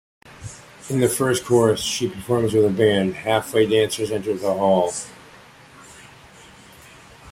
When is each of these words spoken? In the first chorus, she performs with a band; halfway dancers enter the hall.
In 0.89 0.99
the 0.99 1.07
first 1.07 1.45
chorus, 1.45 1.79
she 1.79 2.09
performs 2.09 2.53
with 2.55 2.65
a 2.65 2.71
band; 2.71 3.13
halfway 3.13 3.67
dancers 3.67 4.09
enter 4.09 4.33
the 4.35 4.51
hall. 4.51 4.91